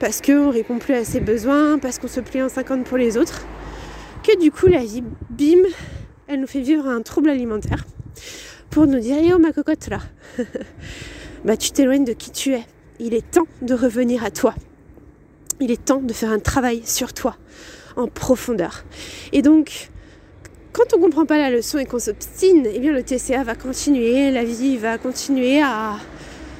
parce 0.00 0.22
qu'on 0.22 0.50
répond 0.50 0.78
plus 0.78 0.94
à 0.94 1.04
ses 1.04 1.20
besoins, 1.20 1.78
parce 1.78 1.98
qu'on 1.98 2.08
se 2.08 2.20
plie 2.20 2.42
en 2.42 2.48
50 2.48 2.84
pour 2.84 2.96
les 2.96 3.18
autres, 3.18 3.46
que 4.22 4.38
du 4.40 4.50
coup 4.50 4.66
la 4.66 4.82
vie, 4.82 5.04
bim, 5.30 5.62
elle 6.26 6.40
nous 6.40 6.46
fait 6.46 6.62
vivre 6.62 6.86
un 6.86 7.02
trouble 7.02 7.28
alimentaire 7.28 7.84
pour 8.70 8.86
nous 8.86 8.98
dire, 8.98 9.16
oh 9.34 9.38
ma 9.38 9.52
cocotte 9.52 9.88
là, 9.88 10.00
bah 11.44 11.56
tu 11.56 11.70
t'éloignes 11.70 12.04
de 12.04 12.12
qui 12.12 12.30
tu 12.30 12.54
es. 12.54 12.64
Il 12.98 13.12
est 13.12 13.28
temps 13.30 13.46
de 13.60 13.74
revenir 13.74 14.24
à 14.24 14.30
toi. 14.30 14.54
Il 15.60 15.70
est 15.70 15.84
temps 15.84 16.00
de 16.00 16.12
faire 16.12 16.30
un 16.30 16.38
travail 16.38 16.82
sur 16.84 17.12
toi 17.12 17.36
en 17.96 18.06
profondeur. 18.06 18.84
Et 19.32 19.42
donc, 19.42 19.90
quand 20.74 20.92
on 20.92 20.98
ne 20.98 21.04
comprend 21.04 21.24
pas 21.24 21.38
la 21.38 21.50
leçon 21.50 21.78
et 21.78 21.86
qu'on 21.86 22.00
s'obstine, 22.00 22.66
eh 22.66 22.80
bien 22.80 22.90
le 22.90 23.04
TCA 23.04 23.44
va 23.44 23.54
continuer, 23.54 24.32
la 24.32 24.42
vie 24.42 24.76
va 24.76 24.98
continuer 24.98 25.62
à 25.62 25.98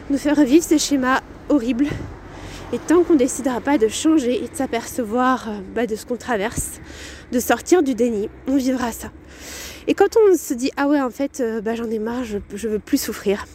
nous 0.09 0.19
faire 0.19 0.37
revivre 0.37 0.65
ces 0.65 0.79
schémas 0.79 1.21
horribles. 1.49 1.89
Et 2.73 2.79
tant 2.79 3.03
qu'on 3.03 3.15
ne 3.15 3.19
décidera 3.19 3.61
pas 3.61 3.77
de 3.77 3.89
changer 3.89 4.37
et 4.45 4.49
de 4.49 4.55
s'apercevoir 4.55 5.49
euh, 5.49 5.59
bah, 5.75 5.87
de 5.87 5.97
ce 5.97 6.07
qu'on 6.07 6.17
traverse, 6.17 6.81
de 7.33 7.41
sortir 7.41 7.83
du 7.83 7.95
déni, 7.95 8.29
on 8.47 8.57
vivra 8.57 8.93
ça. 8.93 9.11
Et 9.89 9.95
quand 9.95 10.17
on 10.17 10.37
se 10.37 10.55
dit 10.55 10.71
ah 10.77 10.87
ouais 10.87 11.01
en 11.01 11.11
fait 11.11 11.41
euh, 11.41 11.61
bah, 11.61 11.75
j'en 11.75 11.91
ai 11.91 11.99
marre, 11.99 12.23
je, 12.23 12.39
je 12.55 12.69
veux 12.69 12.79
plus 12.79 13.01
souffrir, 13.01 13.47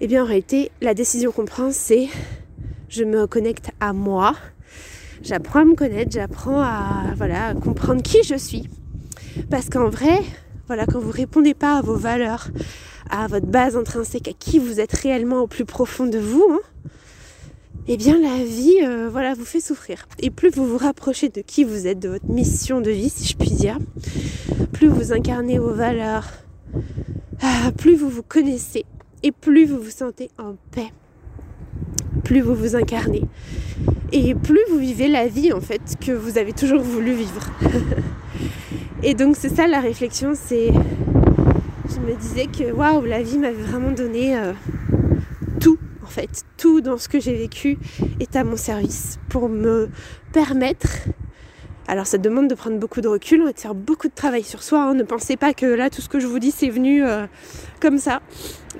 eh 0.00 0.08
bien 0.08 0.24
en 0.24 0.26
réalité 0.26 0.72
la 0.80 0.94
décision 0.94 1.30
qu'on 1.30 1.44
prend 1.44 1.70
c'est 1.70 2.08
je 2.88 3.04
me 3.04 3.28
connecte 3.28 3.70
à 3.78 3.92
moi, 3.92 4.34
j'apprends 5.22 5.60
à 5.60 5.64
me 5.64 5.76
connaître, 5.76 6.10
j'apprends 6.10 6.60
à, 6.60 7.14
voilà, 7.16 7.54
comprendre 7.54 8.02
qui 8.02 8.24
je 8.24 8.34
suis. 8.34 8.68
Parce 9.48 9.68
qu'en 9.68 9.88
vrai, 9.88 10.22
voilà, 10.66 10.86
quand 10.86 10.98
vous 10.98 11.10
répondez 11.10 11.54
pas 11.54 11.78
à 11.78 11.82
vos 11.82 11.96
valeurs, 11.96 12.48
à 13.10 13.26
votre 13.26 13.46
base 13.46 13.76
intrinsèque, 13.76 14.28
à 14.28 14.32
qui 14.32 14.58
vous 14.58 14.80
êtes 14.80 14.92
réellement 14.92 15.40
au 15.40 15.46
plus 15.46 15.64
profond 15.64 16.06
de 16.06 16.18
vous, 16.18 16.46
hein, 16.50 16.60
eh 17.88 17.96
bien 17.96 18.20
la 18.20 18.44
vie, 18.44 18.78
euh, 18.84 19.08
voilà, 19.10 19.34
vous 19.34 19.44
fait 19.44 19.60
souffrir. 19.60 20.06
Et 20.20 20.30
plus 20.30 20.50
vous 20.50 20.66
vous 20.66 20.78
rapprochez 20.78 21.28
de 21.28 21.40
qui 21.40 21.64
vous 21.64 21.86
êtes, 21.86 21.98
de 21.98 22.08
votre 22.08 22.26
mission 22.26 22.80
de 22.80 22.90
vie, 22.90 23.10
si 23.10 23.26
je 23.26 23.36
puis 23.36 23.50
dire, 23.50 23.78
plus 24.72 24.88
vous 24.88 25.12
incarnez 25.12 25.58
vos 25.58 25.72
valeurs, 25.72 26.28
ah, 27.42 27.72
plus 27.76 27.96
vous 27.96 28.08
vous 28.08 28.22
connaissez 28.22 28.84
et 29.22 29.32
plus 29.32 29.66
vous 29.66 29.78
vous 29.78 29.90
sentez 29.90 30.30
en 30.38 30.54
paix, 30.70 30.92
plus 32.22 32.40
vous 32.40 32.54
vous 32.54 32.76
incarnez 32.76 33.22
et 34.12 34.34
plus 34.34 34.60
vous 34.70 34.78
vivez 34.78 35.08
la 35.08 35.26
vie 35.28 35.52
en 35.52 35.60
fait 35.60 35.80
que 36.00 36.12
vous 36.12 36.38
avez 36.38 36.52
toujours 36.52 36.82
voulu 36.82 37.12
vivre. 37.12 37.50
et 39.02 39.14
donc 39.14 39.36
c'est 39.36 39.48
ça 39.48 39.66
la 39.66 39.80
réflexion, 39.80 40.32
c'est 40.34 40.72
je 41.88 42.00
me 42.00 42.14
disais 42.14 42.46
que 42.46 42.72
waouh, 42.72 43.04
la 43.04 43.22
vie 43.22 43.38
m'avait 43.38 43.62
vraiment 43.62 43.90
donné 43.90 44.38
euh, 44.38 44.52
tout 45.60 45.78
en 46.02 46.06
fait, 46.06 46.44
tout 46.56 46.80
dans 46.80 46.98
ce 46.98 47.08
que 47.08 47.20
j'ai 47.20 47.34
vécu 47.34 47.78
est 48.20 48.36
à 48.36 48.44
mon 48.44 48.56
service 48.56 49.18
pour 49.28 49.48
me 49.48 49.88
permettre 50.32 50.88
alors 51.90 52.06
ça 52.06 52.18
demande 52.18 52.46
de 52.46 52.54
prendre 52.54 52.78
beaucoup 52.78 53.00
de 53.00 53.08
recul 53.08 53.42
et 53.48 53.52
de 53.52 53.58
faire 53.58 53.74
beaucoup 53.74 54.06
de 54.06 54.14
travail 54.14 54.44
sur 54.44 54.62
soi. 54.62 54.80
Hein. 54.80 54.94
Ne 54.94 55.02
pensez 55.02 55.36
pas 55.36 55.52
que 55.52 55.66
là 55.66 55.90
tout 55.90 56.00
ce 56.00 56.08
que 56.08 56.20
je 56.20 56.26
vous 56.28 56.38
dis 56.38 56.52
c'est 56.52 56.68
venu 56.68 57.04
euh, 57.04 57.26
comme 57.80 57.98
ça. 57.98 58.20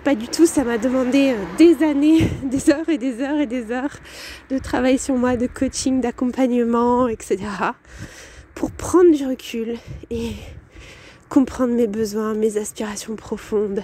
Pas 0.05 0.15
du 0.15 0.29
tout, 0.29 0.47
ça 0.47 0.63
m'a 0.63 0.79
demandé 0.79 1.33
euh, 1.33 1.57
des 1.59 1.85
années, 1.85 2.21
des 2.45 2.71
heures 2.71 2.89
et 2.89 2.99
des 2.99 3.21
heures 3.21 3.41
et 3.41 3.47
des 3.47 3.73
heures 3.73 3.99
de 4.49 4.59
travail 4.59 4.97
sur 4.97 5.17
moi, 5.17 5.37
de 5.37 5.49
coaching, 5.49 6.01
d'accompagnement, 6.01 7.09
etc. 7.09 7.39
Pour 8.55 8.71
prendre 8.71 9.15
du 9.15 9.27
recul 9.27 9.77
et 10.11 10.33
comprendre 11.29 11.75
mes 11.75 11.87
besoins, 11.87 12.35
mes 12.35 12.57
aspirations 12.57 13.17
profondes 13.17 13.83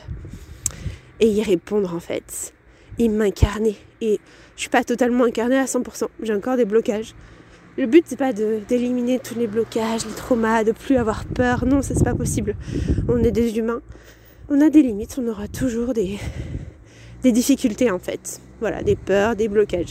et 1.20 1.28
y 1.28 1.42
répondre 1.42 1.94
en 1.94 2.00
fait. 2.00 2.52
Et 2.98 3.08
m'incarner. 3.08 3.76
Et 4.00 4.20
je 4.56 4.62
suis 4.62 4.70
pas 4.70 4.84
totalement 4.84 5.24
incarnée 5.24 5.58
à 5.58 5.64
100%. 5.64 6.08
J'ai 6.22 6.34
encore 6.34 6.56
des 6.56 6.64
blocages. 6.64 7.14
Le 7.76 7.86
but 7.86 8.04
c'est 8.06 8.16
pas 8.16 8.32
d'éliminer 8.32 9.18
tous 9.18 9.38
les 9.38 9.46
blocages, 9.46 10.06
les 10.06 10.14
traumas, 10.14 10.64
de 10.64 10.72
plus 10.72 10.96
avoir 10.96 11.24
peur. 11.24 11.66
Non, 11.66 11.82
ça 11.82 11.94
c'est 11.94 12.04
pas 12.04 12.14
possible. 12.14 12.56
On 13.08 13.22
est 13.22 13.30
des 13.30 13.58
humains. 13.58 13.82
On 14.48 14.60
a 14.60 14.70
des 14.70 14.82
limites, 14.82 15.18
on 15.18 15.28
aura 15.28 15.48
toujours 15.48 15.92
des, 15.92 16.18
des 17.22 17.32
difficultés 17.32 17.90
en 17.90 17.98
fait. 17.98 18.40
Voilà, 18.60 18.82
des 18.82 18.96
peurs, 18.96 19.36
des 19.36 19.48
blocages. 19.48 19.90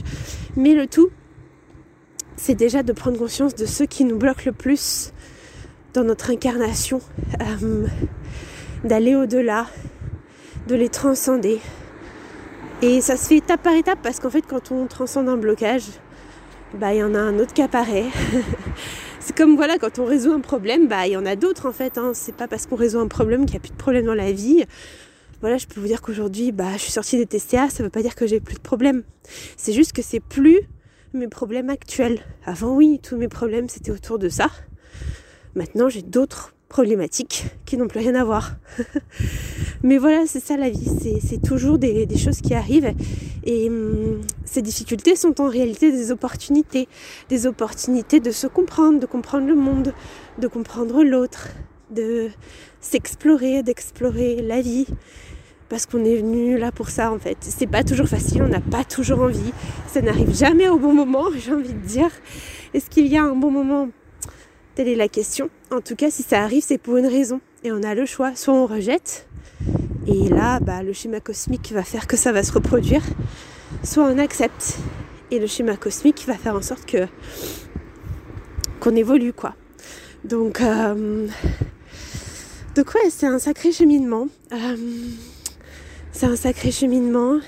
Mais 0.55 0.73
le 0.73 0.87
tout, 0.87 1.09
c'est 2.37 2.55
déjà 2.55 2.83
de 2.83 2.93
prendre 2.93 3.17
conscience 3.17 3.55
de 3.55 3.65
ce 3.65 3.83
qui 3.83 4.03
nous 4.03 4.17
bloque 4.17 4.45
le 4.45 4.51
plus 4.51 5.11
dans 5.93 6.03
notre 6.03 6.29
incarnation, 6.29 6.99
euh, 7.41 7.87
d'aller 8.83 9.15
au-delà, 9.15 9.67
de 10.67 10.75
les 10.75 10.89
transcender. 10.89 11.59
Et 12.81 12.99
ça 13.01 13.15
se 13.15 13.27
fait 13.27 13.37
étape 13.37 13.63
par 13.63 13.73
étape 13.73 13.99
parce 14.03 14.19
qu'en 14.19 14.29
fait 14.29 14.41
quand 14.41 14.71
on 14.71 14.87
transcende 14.87 15.29
un 15.29 15.37
blocage, 15.37 15.83
bah 16.73 16.93
il 16.93 16.99
y 16.99 17.03
en 17.03 17.15
a 17.15 17.19
un 17.19 17.39
autre 17.39 17.53
qui 17.53 17.61
apparaît. 17.61 18.05
c'est 19.21 19.35
comme 19.35 19.55
voilà, 19.55 19.77
quand 19.77 19.99
on 19.99 20.05
résout 20.05 20.33
un 20.33 20.41
problème, 20.41 20.87
bah 20.87 21.07
il 21.07 21.13
y 21.13 21.17
en 21.17 21.25
a 21.25 21.37
d'autres 21.37 21.67
en 21.67 21.71
fait. 21.71 21.97
Hein. 21.97 22.11
C'est 22.13 22.35
pas 22.35 22.47
parce 22.47 22.65
qu'on 22.65 22.75
résout 22.75 22.99
un 22.99 23.07
problème 23.07 23.45
qu'il 23.45 23.53
n'y 23.53 23.57
a 23.57 23.61
plus 23.61 23.71
de 23.71 23.77
problème 23.77 24.05
dans 24.05 24.13
la 24.13 24.33
vie. 24.33 24.65
Voilà, 25.39 25.57
je 25.57 25.67
peux 25.67 25.79
vous 25.79 25.87
dire 25.87 26.01
qu'aujourd'hui, 26.01 26.51
bah 26.51 26.73
je 26.73 26.79
suis 26.79 26.91
sortie 26.91 27.17
des 27.17 27.25
TCA, 27.25 27.69
ça 27.69 27.83
veut 27.83 27.89
pas 27.89 28.01
dire 28.01 28.15
que 28.15 28.27
j'ai 28.27 28.41
plus 28.41 28.55
de 28.55 28.61
problèmes. 28.61 29.03
C'est 29.55 29.73
juste 29.73 29.93
que 29.93 30.01
c'est 30.01 30.19
plus 30.19 30.61
mes 31.15 31.27
problèmes 31.27 31.69
actuels. 31.69 32.19
Avant 32.45 32.75
oui, 32.75 32.99
tous 33.01 33.17
mes 33.17 33.27
problèmes 33.27 33.69
c'était 33.69 33.91
autour 33.91 34.19
de 34.19 34.29
ça. 34.29 34.49
Maintenant 35.55 35.89
j'ai 35.89 36.01
d'autres 36.01 36.53
problématiques 36.67 37.45
qui 37.65 37.77
n'ont 37.77 37.87
plus 37.87 37.99
rien 37.99 38.15
à 38.15 38.23
voir. 38.23 38.55
Mais 39.83 39.97
voilà, 39.97 40.25
c'est 40.27 40.39
ça 40.39 40.57
la 40.57 40.69
vie, 40.69 41.19
c'est 41.21 41.41
toujours 41.41 41.77
des, 41.77 42.07
choses 42.17 42.41
qui 42.41 42.53
arrivent. 42.53 42.93
Et 43.43 43.69
hum, 43.69 44.21
ces 44.45 44.61
difficultés 44.61 45.15
sont 45.15 45.39
en 45.41 45.47
réalité 45.47 45.91
des 45.91 46.11
opportunités. 46.11 46.87
Des 47.29 47.47
opportunités 47.47 48.19
de 48.19 48.31
se 48.31 48.47
comprendre, 48.47 48.99
de 48.99 49.05
comprendre 49.05 49.47
le 49.47 49.55
monde, 49.55 49.93
de 50.39 50.47
comprendre 50.47 51.03
l'autre, 51.03 51.49
de 51.91 52.29
s'explorer, 52.81 53.63
d'explorer 53.63 54.41
la 54.41 54.61
vie. 54.61 54.87
Parce 55.69 55.85
qu'on 55.85 56.03
est 56.05 56.17
venu 56.17 56.57
là 56.57 56.71
pour 56.71 56.89
ça 56.89 57.11
en 57.11 57.19
fait. 57.19 57.37
C'est 57.41 57.67
pas 57.67 57.83
toujours 57.83 58.07
facile, 58.07 58.43
on 58.43 58.47
n'a 58.47 58.61
pas 58.61 58.83
toujours 58.83 59.21
envie. 59.21 59.51
Ça 59.87 60.01
n'arrive 60.01 60.35
jamais 60.35 60.69
au 60.69 60.77
bon 60.77 60.93
moment, 60.93 61.25
j'ai 61.37 61.53
envie 61.53 61.73
de 61.73 61.87
dire. 61.87 62.11
Est-ce 62.73 62.89
qu'il 62.89 63.07
y 63.07 63.17
a 63.17 63.23
un 63.23 63.35
bon 63.35 63.51
moment? 63.51 63.89
Telle 64.75 64.89
est 64.89 64.95
la 64.95 65.07
question. 65.07 65.49
En 65.71 65.81
tout 65.81 65.95
cas, 65.95 66.11
si 66.11 66.21
ça 66.21 66.41
arrive, 66.41 66.63
c'est 66.65 66.77
pour 66.77 66.97
une 66.97 67.07
raison. 67.07 67.39
Et 67.63 67.71
on 67.71 67.81
a 67.81 67.95
le 67.95 68.05
choix. 68.05 68.35
Soit 68.35 68.53
on 68.53 68.65
rejette, 68.65 69.25
et 70.07 70.29
là, 70.29 70.59
bah, 70.59 70.83
le 70.83 70.93
schéma 70.93 71.19
cosmique 71.19 71.71
va 71.73 71.83
faire 71.83 72.05
que 72.05 72.17
ça 72.17 72.31
va 72.31 72.43
se 72.43 72.51
reproduire. 72.51 73.01
Soit 73.83 74.03
on 74.03 74.17
accepte, 74.19 74.77
et 75.31 75.39
le 75.39 75.47
schéma 75.47 75.77
cosmique 75.77 76.25
va 76.27 76.35
faire 76.35 76.55
en 76.55 76.61
sorte 76.61 76.85
que 76.85 77.07
qu'on 78.79 78.95
évolue, 78.95 79.33
quoi. 79.33 79.55
Donc, 80.23 80.61
euh, 80.61 81.27
donc 82.75 82.93
ouais, 82.93 83.09
c'est 83.09 83.25
un 83.25 83.39
sacré 83.39 83.71
cheminement. 83.71 84.27
Euh, 84.51 84.75
c'est 86.15 86.27
un 86.27 86.37
sacré 86.37 86.71
cheminement. 86.71 87.39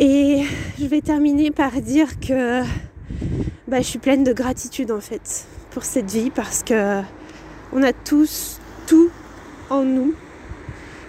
Et 0.00 0.42
je 0.80 0.86
vais 0.86 1.00
terminer 1.00 1.52
par 1.52 1.70
dire 1.80 2.18
que 2.18 2.62
bah, 3.68 3.78
je 3.78 3.84
suis 3.84 4.00
pleine 4.00 4.24
de 4.24 4.32
gratitude 4.32 4.90
en 4.90 5.00
fait 5.00 5.46
pour 5.70 5.84
cette 5.84 6.10
vie 6.10 6.30
parce 6.30 6.64
que 6.64 7.02
on 7.72 7.84
a 7.84 7.92
tous 7.92 8.60
tout 8.88 9.10
en 9.70 9.84
nous. 9.84 10.12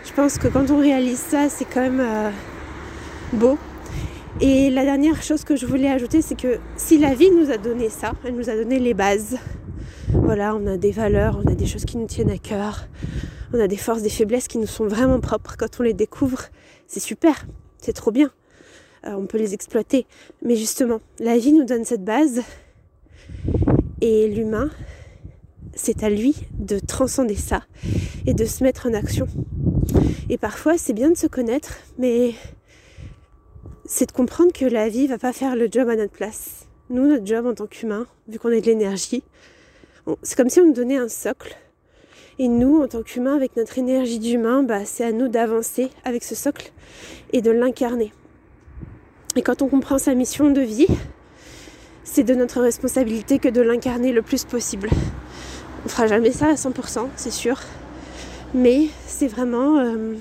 Je 0.05 0.13
pense 0.13 0.37
que 0.37 0.47
quand 0.47 0.69
on 0.69 0.77
réalise 0.77 1.17
ça, 1.17 1.49
c'est 1.49 1.65
quand 1.65 1.81
même 1.81 1.99
euh, 1.99 2.29
beau. 3.33 3.57
Et 4.41 4.69
la 4.69 4.83
dernière 4.83 5.23
chose 5.23 5.43
que 5.43 5.55
je 5.55 5.65
voulais 5.65 5.89
ajouter, 5.89 6.21
c'est 6.21 6.39
que 6.39 6.59
si 6.77 6.99
la 6.99 7.15
vie 7.15 7.31
nous 7.31 7.49
a 7.49 7.57
donné 7.57 7.89
ça, 7.89 8.11
elle 8.23 8.35
nous 8.35 8.51
a 8.51 8.55
donné 8.55 8.77
les 8.77 8.93
bases. 8.93 9.37
Voilà, 10.09 10.55
on 10.55 10.67
a 10.67 10.77
des 10.77 10.91
valeurs, 10.91 11.41
on 11.43 11.51
a 11.51 11.55
des 11.55 11.65
choses 11.65 11.85
qui 11.85 11.97
nous 11.97 12.05
tiennent 12.05 12.29
à 12.29 12.37
cœur, 12.37 12.87
on 13.55 13.59
a 13.59 13.67
des 13.67 13.77
forces, 13.77 14.01
des 14.01 14.09
faiblesses 14.09 14.47
qui 14.47 14.57
nous 14.57 14.67
sont 14.67 14.87
vraiment 14.87 15.19
propres. 15.19 15.55
Quand 15.57 15.79
on 15.79 15.83
les 15.83 15.93
découvre, 15.93 16.43
c'est 16.87 16.99
super, 16.99 17.45
c'est 17.79 17.93
trop 17.93 18.11
bien. 18.11 18.31
Euh, 19.05 19.13
on 19.13 19.25
peut 19.25 19.37
les 19.37 19.53
exploiter. 19.53 20.05
Mais 20.41 20.55
justement, 20.55 20.99
la 21.19 21.37
vie 21.37 21.53
nous 21.53 21.63
donne 21.63 21.85
cette 21.85 22.03
base 22.03 22.41
et 24.01 24.27
l'humain, 24.27 24.69
c'est 25.73 26.03
à 26.03 26.09
lui 26.09 26.35
de 26.53 26.79
transcender 26.79 27.35
ça 27.35 27.63
et 28.25 28.33
de 28.33 28.45
se 28.45 28.63
mettre 28.63 28.87
en 28.87 28.93
action. 28.93 29.27
Et 30.29 30.37
parfois, 30.37 30.77
c'est 30.77 30.93
bien 30.93 31.11
de 31.11 31.17
se 31.17 31.27
connaître, 31.27 31.77
mais 31.97 32.33
c'est 33.85 34.07
de 34.07 34.11
comprendre 34.11 34.51
que 34.51 34.65
la 34.65 34.89
vie 34.89 35.07
va 35.07 35.17
pas 35.17 35.33
faire 35.33 35.55
le 35.55 35.67
job 35.71 35.87
à 35.89 35.95
notre 35.95 36.13
place. 36.13 36.67
Nous, 36.89 37.07
notre 37.07 37.25
job 37.25 37.45
en 37.45 37.53
tant 37.53 37.67
qu'humain, 37.67 38.07
vu 38.27 38.39
qu'on 38.39 38.49
a 38.49 38.59
de 38.59 38.65
l'énergie, 38.65 39.23
c'est 40.23 40.35
comme 40.35 40.49
si 40.49 40.59
on 40.59 40.65
nous 40.65 40.73
donnait 40.73 40.97
un 40.97 41.09
socle. 41.09 41.55
Et 42.37 42.49
nous, 42.49 42.81
en 42.81 42.87
tant 42.87 43.01
qu'humains, 43.01 43.35
avec 43.35 43.55
notre 43.55 43.77
énergie 43.77 44.19
d'humain, 44.19 44.63
bah, 44.63 44.83
c'est 44.83 45.05
à 45.05 45.13
nous 45.13 45.29
d'avancer 45.29 45.89
avec 46.03 46.23
ce 46.23 46.35
socle 46.35 46.71
et 47.31 47.41
de 47.41 47.49
l'incarner. 47.49 48.11
Et 49.37 49.41
quand 49.41 49.61
on 49.61 49.69
comprend 49.69 49.97
sa 49.97 50.13
mission 50.15 50.49
de 50.51 50.61
vie, 50.61 50.87
c'est 52.03 52.23
de 52.23 52.35
notre 52.35 52.61
responsabilité 52.61 53.39
que 53.39 53.47
de 53.47 53.61
l'incarner 53.61 54.11
le 54.11 54.21
plus 54.21 54.43
possible. 54.43 54.89
On 55.85 55.89
fera 55.89 56.07
jamais 56.07 56.31
ça 56.31 56.47
à 56.47 56.53
100%, 56.55 57.07
c'est 57.15 57.31
sûr. 57.31 57.59
Mais 58.53 58.87
c'est 59.07 59.27
vraiment 59.27 59.79
euh, 59.79 60.15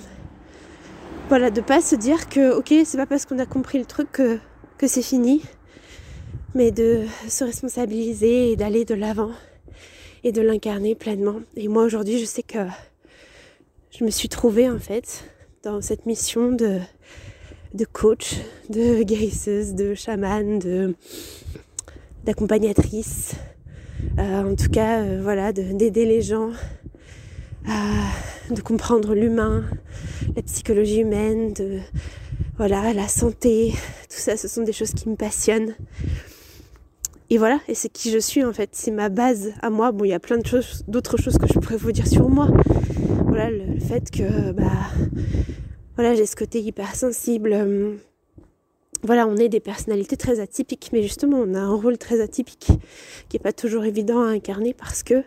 voilà, 1.28 1.50
de 1.50 1.60
pas 1.60 1.80
se 1.80 1.96
dire 1.96 2.28
que 2.28 2.52
ok, 2.52 2.74
c'est 2.84 2.96
pas 2.96 3.06
parce 3.06 3.26
qu'on 3.26 3.38
a 3.38 3.46
compris 3.46 3.78
le 3.78 3.86
truc 3.86 4.10
que, 4.12 4.38
que 4.78 4.86
c'est 4.86 5.02
fini, 5.02 5.42
mais 6.54 6.70
de 6.70 7.04
se 7.28 7.44
responsabiliser 7.44 8.52
et 8.52 8.56
d'aller 8.56 8.84
de 8.84 8.94
l'avant 8.94 9.30
et 10.24 10.32
de 10.32 10.40
l'incarner 10.42 10.94
pleinement. 10.94 11.40
Et 11.56 11.68
moi 11.68 11.84
aujourd'hui, 11.84 12.18
je 12.18 12.24
sais 12.24 12.42
que 12.42 12.66
je 13.90 14.04
me 14.04 14.10
suis 14.10 14.28
trouvée 14.28 14.68
en 14.68 14.78
fait 14.78 15.24
dans 15.62 15.80
cette 15.80 16.06
mission 16.06 16.50
de, 16.50 16.80
de 17.74 17.84
coach, 17.84 18.36
de 18.70 19.02
guérisseuse, 19.02 19.74
de 19.74 19.94
chaman, 19.94 20.58
de 20.58 20.94
d'accompagnatrice, 22.24 23.34
euh, 24.18 24.52
en 24.52 24.54
tout 24.54 24.70
cas, 24.70 25.02
euh, 25.02 25.20
voilà, 25.22 25.52
d'aider 25.52 26.06
les 26.06 26.22
gens 26.22 26.50
à 27.68 28.54
de 28.54 28.60
comprendre 28.60 29.14
l'humain, 29.14 29.64
la 30.36 30.42
psychologie 30.42 31.00
humaine, 31.00 31.52
de 31.52 31.80
voilà, 32.56 32.92
la 32.92 33.08
santé, 33.08 33.72
tout 34.08 34.18
ça, 34.18 34.36
ce 34.36 34.48
sont 34.48 34.62
des 34.62 34.72
choses 34.72 34.92
qui 34.92 35.08
me 35.08 35.16
passionnent. 35.16 35.74
Et 37.34 37.38
voilà, 37.38 37.58
et 37.66 37.74
c'est 37.74 37.88
qui 37.88 38.12
je 38.12 38.18
suis 38.18 38.44
en 38.44 38.52
fait, 38.52 38.70
c'est 38.74 38.92
ma 38.92 39.08
base 39.08 39.54
à 39.60 39.68
moi. 39.68 39.90
Bon, 39.90 40.04
il 40.04 40.10
y 40.10 40.14
a 40.14 40.20
plein 40.20 40.38
de 40.38 40.46
choses, 40.46 40.84
d'autres 40.86 41.16
choses 41.16 41.36
que 41.36 41.48
je 41.48 41.54
pourrais 41.54 41.76
vous 41.76 41.90
dire 41.90 42.06
sur 42.06 42.28
moi. 42.28 42.46
Voilà, 43.26 43.50
le, 43.50 43.80
fait 43.80 44.08
que 44.08 44.52
bah 44.52 44.70
voilà, 45.96 46.14
j'ai 46.14 46.26
ce 46.26 46.36
côté 46.36 46.60
hypersensible. 46.60 47.52
Euh, 47.52 47.96
voilà, 49.02 49.26
on 49.26 49.36
est 49.36 49.48
des 49.48 49.58
personnalités 49.58 50.16
très 50.16 50.38
atypiques, 50.38 50.90
mais 50.92 51.02
justement, 51.02 51.38
on 51.38 51.54
a 51.54 51.58
un 51.58 51.74
rôle 51.74 51.98
très 51.98 52.20
atypique 52.20 52.68
qui 53.28 53.36
n'est 53.36 53.42
pas 53.42 53.52
toujours 53.52 53.84
évident 53.84 54.20
à 54.20 54.26
incarner 54.26 54.72
parce 54.72 55.02
que 55.02 55.24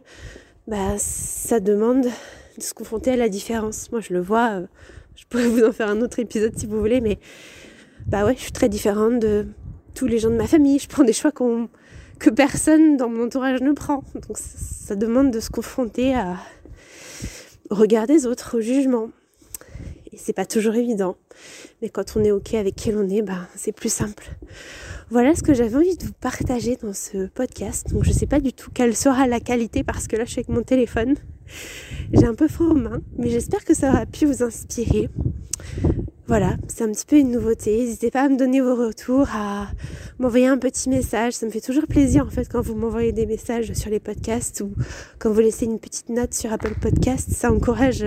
bah, 0.66 0.98
ça 0.98 1.60
demande 1.60 2.06
de 2.06 2.64
se 2.64 2.74
confronter 2.74 3.12
à 3.12 3.18
la 3.18 3.28
différence. 3.28 3.92
Moi, 3.92 4.00
je 4.00 4.14
le 4.14 4.22
vois, 4.22 4.52
euh, 4.52 4.68
je 5.18 5.26
pourrais 5.26 5.50
vous 5.50 5.66
en 5.66 5.74
faire 5.74 5.90
un 5.90 6.00
autre 6.00 6.20
épisode 6.20 6.58
si 6.58 6.68
vous 6.68 6.80
voulez, 6.80 7.02
mais 7.02 7.20
bah 8.06 8.26
ouais, 8.26 8.36
je 8.38 8.44
suis 8.44 8.54
très 8.54 8.70
différente 8.70 9.20
de 9.20 9.46
tous 9.94 10.08
les 10.08 10.20
gens 10.20 10.30
de 10.30 10.38
ma 10.38 10.48
famille. 10.48 10.80
Je 10.80 10.88
prends 10.88 11.04
des 11.04 11.12
choix 11.12 11.34
que 12.20 12.30
personne 12.30 12.98
dans 12.98 13.10
mon 13.10 13.26
entourage 13.26 13.62
ne 13.62 13.72
prend. 13.72 14.04
Donc, 14.16 14.38
ça, 14.38 14.96
demande 14.96 15.32
de 15.32 15.40
se 15.40 15.50
confronter 15.50 16.16
à, 16.16 16.38
regard 17.70 18.08
des 18.08 18.26
autres, 18.26 18.58
au 18.58 18.62
jugement. 18.62 19.10
Et 20.12 20.18
c'est 20.18 20.34
pas 20.34 20.46
toujours 20.46 20.76
évident. 20.76 21.18
Mais 21.82 21.90
quand 21.90 22.16
on 22.16 22.24
est 22.24 22.32
OK 22.32 22.54
avec 22.54 22.76
qui 22.76 22.92
l'on 22.92 23.08
est, 23.10 23.22
ben, 23.22 23.48
c'est 23.56 23.72
plus 23.72 23.92
simple. 23.92 24.30
Voilà 25.10 25.36
ce 25.36 25.44
que 25.44 25.54
j'avais 25.54 25.76
envie 25.76 25.96
de 25.96 26.04
vous 26.04 26.14
partager 26.20 26.76
dans 26.76 26.94
ce 26.94 27.28
podcast. 27.28 27.92
Donc 27.94 28.04
je 28.04 28.12
sais 28.12 28.26
pas 28.26 28.40
du 28.40 28.52
tout 28.52 28.72
quelle 28.74 28.96
sera 28.96 29.28
la 29.28 29.40
qualité 29.40 29.84
parce 29.84 30.08
que 30.08 30.18
là 30.18 30.26
je 30.26 30.32
suis 30.32 30.40
avec 30.40 30.50
mon 30.50 30.64
téléphone. 30.64 31.16
J'ai 32.12 32.26
un 32.26 32.34
peu 32.34 32.48
froid 32.48 32.68
aux 32.68 32.76
mains, 32.76 33.02
mais 33.18 33.30
j'espère 33.30 33.64
que 33.64 33.74
ça 33.74 33.90
aura 33.90 34.06
pu 34.06 34.26
vous 34.26 34.44
inspirer. 34.44 35.10
Voilà, 36.28 36.58
c'est 36.68 36.84
un 36.84 36.92
petit 36.92 37.06
peu 37.06 37.16
une 37.16 37.32
nouveauté. 37.32 37.78
N'hésitez 37.78 38.12
pas 38.12 38.24
à 38.24 38.28
me 38.28 38.36
donner 38.36 38.60
vos 38.60 38.76
retours, 38.76 39.30
à 39.34 39.68
m'envoyer 40.20 40.48
un 40.48 40.58
petit 40.58 40.90
message. 40.90 41.32
Ça 41.32 41.46
me 41.46 41.52
fait 41.52 41.62
toujours 41.62 41.88
plaisir 41.88 42.26
en 42.26 42.30
fait 42.30 42.50
quand 42.52 42.60
vous 42.60 42.76
m'envoyez 42.76 43.14
des 43.14 43.26
messages 43.26 43.72
sur 43.72 43.90
les 43.90 44.02
podcasts 44.02 44.60
ou 44.60 44.74
quand 45.20 45.32
vous 45.32 45.40
laissez 45.40 45.64
une 45.64 45.80
petite 45.80 46.10
note 46.10 46.34
sur 46.34 46.52
Apple 46.52 46.74
Podcast. 46.82 47.30
Ça 47.32 47.50
encourage, 47.50 48.06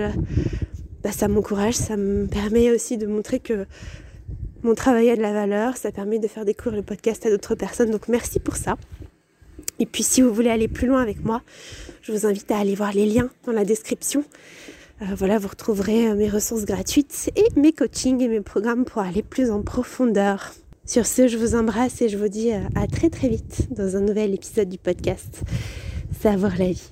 bah, 1.03 1.11
ça 1.11 1.27
m'encourage, 1.27 1.73
ça 1.73 1.97
me 1.97 2.27
permet 2.27 2.69
aussi 2.69 2.99
de 2.99 3.07
montrer 3.07 3.39
que 3.39 3.65
mon 4.61 4.75
travail 4.75 5.09
a 5.09 5.15
de 5.15 5.21
la 5.21 5.33
valeur, 5.33 5.75
ça 5.75 5.91
permet 5.91 6.19
de 6.19 6.27
faire 6.27 6.45
découvrir 6.45 6.77
le 6.77 6.85
podcast 6.85 7.25
à 7.25 7.31
d'autres 7.31 7.55
personnes. 7.55 7.89
Donc 7.89 8.07
merci 8.07 8.39
pour 8.39 8.55
ça. 8.55 8.77
Et 9.79 9.87
puis 9.87 10.03
si 10.03 10.21
vous 10.21 10.31
voulez 10.31 10.51
aller 10.51 10.67
plus 10.67 10.85
loin 10.85 11.01
avec 11.01 11.25
moi, 11.25 11.41
je 12.03 12.11
vous 12.11 12.27
invite 12.27 12.51
à 12.51 12.59
aller 12.59 12.75
voir 12.75 12.93
les 12.93 13.07
liens 13.07 13.31
dans 13.47 13.51
la 13.51 13.65
description. 13.65 14.23
Euh, 15.01 15.15
voilà, 15.15 15.39
vous 15.39 15.47
retrouverez 15.47 16.07
euh, 16.07 16.15
mes 16.15 16.29
ressources 16.29 16.65
gratuites 16.65 17.31
et 17.35 17.59
mes 17.59 17.73
coachings 17.73 18.21
et 18.21 18.27
mes 18.27 18.41
programmes 18.41 18.85
pour 18.85 19.01
aller 19.01 19.23
plus 19.23 19.49
en 19.49 19.63
profondeur. 19.63 20.53
Sur 20.85 21.05
ce, 21.05 21.27
je 21.27 21.37
vous 21.37 21.55
embrasse 21.55 22.01
et 22.01 22.09
je 22.09 22.17
vous 22.17 22.27
dis 22.27 22.51
euh, 22.51 22.59
à 22.75 22.85
très 22.87 23.09
très 23.09 23.29
vite 23.29 23.67
dans 23.71 23.95
un 23.95 24.01
nouvel 24.01 24.33
épisode 24.33 24.69
du 24.69 24.77
podcast 24.77 25.41
Savoir 26.21 26.55
la 26.57 26.71
vie. 26.71 26.89